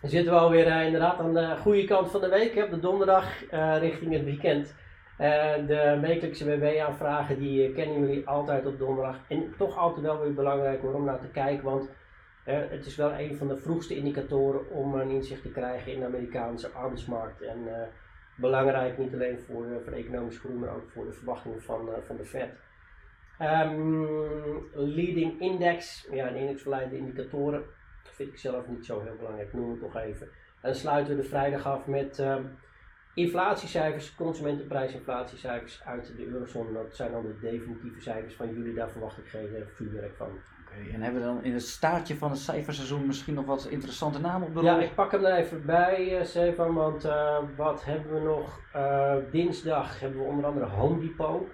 Dan 0.02 0.10
zitten 0.10 0.34
we 0.34 0.40
alweer 0.40 0.68
eh, 0.68 0.86
inderdaad 0.86 1.20
aan 1.20 1.34
de 1.34 1.56
goede 1.62 1.86
kant 1.86 2.12
van 2.12 2.22
de 2.22 2.30
week, 2.30 2.56
hè, 2.56 2.64
op 2.64 2.70
de 2.70 2.80
donderdag 2.80 3.46
eh, 3.46 3.78
richting 3.80 4.14
het 4.14 4.24
weekend. 4.24 4.76
Eh, 5.18 5.56
de 5.68 5.98
wekelijkse 6.02 6.60
WW-aanvragen 6.60 7.40
die 7.40 7.74
kennen 7.74 8.00
jullie 8.00 8.28
altijd 8.28 8.66
op 8.66 8.80
donderdag. 8.80 9.20
En 9.28 9.54
toch 9.58 9.78
altijd 9.78 10.06
wel 10.06 10.22
weer 10.22 10.34
belangrijk 10.34 10.84
om 10.84 11.04
naar 11.04 11.20
te 11.20 11.28
kijken, 11.28 11.64
want 11.64 11.90
het 12.44 12.86
is 12.86 12.96
wel 12.96 13.12
een 13.14 13.38
van 13.38 13.48
de 13.48 13.58
vroegste 13.58 13.96
indicatoren 13.96 14.70
om 14.70 14.94
een 14.94 15.10
inzicht 15.10 15.42
te 15.42 15.52
krijgen 15.52 15.92
in 15.92 16.00
de 16.00 16.06
Amerikaanse 16.06 16.70
arbeidsmarkt. 16.70 17.42
En 17.42 17.58
belangrijk 18.36 18.98
niet 18.98 19.14
alleen 19.14 19.40
voor, 19.40 19.66
voor 19.84 19.92
de 19.92 19.98
economische 19.98 20.40
groei, 20.40 20.56
maar 20.56 20.76
ook 20.76 20.90
voor 20.90 21.06
de 21.06 21.12
verwachtingen 21.12 21.62
van, 21.62 21.90
van 22.06 22.18
de 22.18 22.26
Fed. 22.26 22.50
Ehm, 23.38 24.06
leading 24.74 25.42
index, 25.42 26.08
ja, 26.12 26.28
een 26.28 26.36
index 26.36 26.66
indicatoren, 26.92 27.64
vind 28.18 28.30
ik 28.30 28.38
zelf 28.38 28.68
niet 28.68 28.86
zo 28.86 29.02
heel 29.02 29.16
belangrijk, 29.16 29.54
noem 29.54 29.70
het 29.70 29.80
toch 29.80 29.96
even. 29.96 30.28
En 30.62 30.72
dan 30.72 30.76
sluiten 30.76 31.16
we 31.16 31.22
de 31.22 31.28
vrijdag 31.28 31.66
af 31.66 31.86
met 31.86 32.20
ehm, 32.20 32.44
inflatiecijfers, 33.14 34.16
consumentenprijsinflatiecijfers 34.16 35.84
uit 35.84 36.14
de 36.18 36.26
eurozone. 36.26 36.74
Dat 36.74 36.96
zijn 36.96 37.12
dan 37.12 37.26
de 37.26 37.40
definitieve 37.40 38.02
cijfers 38.02 38.36
van 38.36 38.54
jullie, 38.54 38.74
daar 38.74 38.90
verwacht 38.90 39.18
ik 39.18 39.28
geen 39.28 39.56
eh, 39.56 39.62
vuurwerk 39.76 40.16
van. 40.16 40.30
Oké, 40.68 40.94
en 40.94 41.02
hebben 41.02 41.22
we 41.22 41.28
dan 41.28 41.44
in 41.44 41.54
het 41.54 41.64
staartje 41.64 42.16
van 42.16 42.30
het 42.30 42.40
cijferseizoen 42.40 43.06
misschien 43.06 43.34
nog 43.34 43.46
wat 43.46 43.68
interessante 43.70 44.20
namen 44.20 44.48
op 44.48 44.54
de 44.54 44.62
Ja, 44.62 44.80
ik 44.80 44.96
pak 44.96 45.12
hem 45.12 45.26
er 45.26 45.38
even 45.38 45.66
bij, 45.66 46.18
eh, 46.20 46.26
Stefan, 46.26 46.74
want 46.74 47.06
eh, 47.06 47.38
wat 47.56 47.86
hebben 47.86 48.14
we 48.14 48.20
nog? 48.20 48.62
Eh, 48.74 49.16
dinsdag 49.32 50.00
hebben 50.00 50.20
we 50.20 50.26
onder 50.26 50.46
andere 50.46 50.66
Home 50.66 51.00
Depot, 51.00 51.50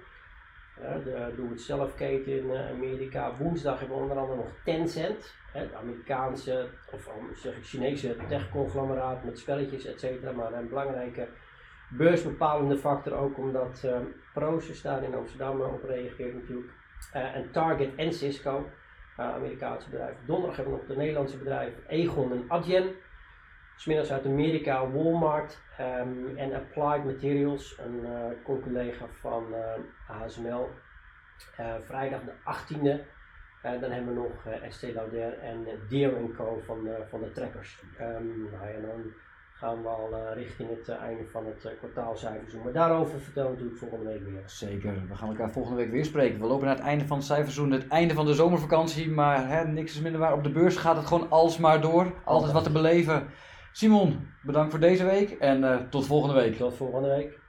eh, 0.81 1.03
de 1.03 1.33
doe-het-zelf-keten 1.35 2.37
in 2.37 2.51
eh, 2.51 2.69
Amerika. 2.69 3.35
Woensdag 3.37 3.79
hebben 3.79 3.97
we 3.97 4.03
onder 4.03 4.17
andere 4.17 4.37
nog 4.37 4.51
Tencent, 4.63 5.35
de 5.53 5.75
Amerikaanse, 5.81 6.67
of 6.91 7.09
zeg 7.33 7.57
ik 7.57 7.63
Chinese 7.65 8.15
tech-conglomeraat 8.27 9.23
met 9.23 9.39
spelletjes, 9.39 9.85
et 9.85 9.99
cetera, 9.99 10.31
maar 10.31 10.53
een 10.53 10.69
belangrijke 10.69 11.27
beursbepalende 11.97 12.77
factor 12.77 13.13
ook 13.13 13.37
omdat 13.37 13.81
uh, 13.85 13.97
Proces 14.33 14.81
daar 14.81 15.03
in 15.03 15.15
Amsterdam 15.15 15.61
eh, 15.61 15.73
op 15.73 15.83
reageert 15.83 16.33
natuurlijk. 16.33 16.71
Eh, 17.11 17.35
en 17.35 17.51
Target 17.51 17.95
en 17.95 18.13
Cisco, 18.13 18.69
Amerikaanse 19.15 19.89
bedrijven. 19.89 20.25
Donderdag 20.25 20.55
hebben 20.55 20.73
we 20.73 20.79
nog 20.79 20.89
de 20.89 20.95
Nederlandse 20.95 21.37
bedrijven 21.37 21.83
Egon 21.87 22.31
en 22.31 22.45
Adyen. 22.47 22.95
Smiddags 23.75 24.11
uit 24.11 24.25
Amerika 24.25 24.91
Walmart 24.91 25.61
um, 25.79 26.37
en 26.37 26.53
Applied 26.53 27.05
Materials, 27.05 27.79
een 27.79 27.99
uh, 28.03 28.59
collega 28.61 29.05
van 29.19 29.45
uh, 29.51 30.21
ASML. 30.21 30.69
Uh, 31.59 31.75
vrijdag 31.79 32.21
de 32.23 32.31
18e. 32.31 33.01
dan 33.61 33.91
hebben 33.91 34.13
we 34.13 34.19
nog 34.19 34.61
Estée 34.61 34.93
Lauder 34.93 35.39
en 35.39 35.65
Deere 35.89 36.31
Co. 36.37 36.61
van, 36.65 36.87
van 37.09 37.19
de 37.19 37.31
trekkers. 37.31 37.83
Um, 37.99 38.49
dan 38.81 39.13
gaan 39.63 39.81
we 39.81 39.87
al 39.87 40.09
uh, 40.11 40.43
richting 40.43 40.69
het 40.69 40.89
uh, 40.89 40.95
einde 40.95 41.23
van 41.31 41.45
het 41.45 41.65
uh, 41.65 41.71
kwartaalcijferseizoen. 41.77 42.63
Maar 42.63 42.73
daarover 42.73 43.19
vertellen 43.19 43.49
we 43.49 43.55
natuurlijk 43.55 43.79
volgende 43.79 44.05
week 44.05 44.23
weer. 44.23 44.41
Zeker, 44.45 44.93
we 45.07 45.15
gaan 45.15 45.29
elkaar 45.29 45.51
volgende 45.51 45.77
week 45.77 45.91
weer 45.91 46.05
spreken. 46.05 46.39
We 46.39 46.47
lopen 46.47 46.65
naar 46.65 46.75
het 46.75 46.85
einde 46.85 47.07
van 47.07 47.17
het 47.17 47.25
cijferseizoen, 47.25 47.71
het 47.71 47.87
einde 47.87 48.13
van 48.13 48.25
de 48.25 48.33
zomervakantie. 48.33 49.09
Maar 49.09 49.47
hè, 49.47 49.67
niks 49.67 49.93
is 49.93 50.01
minder 50.01 50.21
waar. 50.21 50.33
Op 50.33 50.43
de 50.43 50.51
beurs 50.51 50.75
gaat 50.75 50.95
het 50.95 51.05
gewoon 51.05 51.29
alsmaar 51.29 51.81
door. 51.81 52.13
Altijd 52.23 52.51
wat 52.51 52.63
te 52.63 52.71
beleven. 52.71 53.27
Simon, 53.75 54.27
bedankt 54.43 54.71
voor 54.71 54.79
deze 54.79 55.05
week 55.05 55.29
en 55.29 55.87
tot 55.89 56.05
volgende 56.05 56.35
week. 56.35 56.57
Tot 56.57 56.75
volgende 56.75 57.09
week. 57.09 57.39